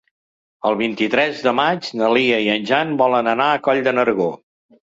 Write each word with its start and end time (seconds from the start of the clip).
El 0.69 0.77
vint-i-tres 0.79 1.43
de 1.49 1.53
maig 1.59 1.91
na 2.01 2.09
Lia 2.15 2.41
i 2.47 2.51
en 2.57 2.65
Jan 2.73 2.97
volen 3.05 3.33
anar 3.37 3.51
a 3.59 3.63
Coll 3.69 3.87
de 3.91 3.97
Nargó. 4.01 4.31